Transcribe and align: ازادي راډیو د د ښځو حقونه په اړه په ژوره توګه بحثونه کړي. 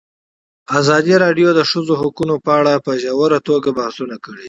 ازادي 0.79 1.13
راډیو 1.23 1.49
د 1.53 1.55
د 1.57 1.61
ښځو 1.71 1.93
حقونه 2.01 2.35
په 2.45 2.51
اړه 2.59 2.73
په 2.85 2.91
ژوره 3.01 3.39
توګه 3.47 3.69
بحثونه 3.79 4.15
کړي. 4.25 4.39